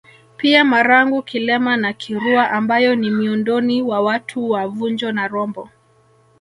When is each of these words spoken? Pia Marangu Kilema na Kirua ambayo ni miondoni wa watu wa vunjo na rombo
Pia 0.37 0.63
Marangu 0.63 1.21
Kilema 1.21 1.77
na 1.77 1.93
Kirua 1.93 2.51
ambayo 2.51 2.95
ni 2.95 3.11
miondoni 3.11 3.81
wa 3.81 4.01
watu 4.01 4.49
wa 4.49 4.67
vunjo 4.67 5.11
na 5.11 5.27
rombo 5.27 5.69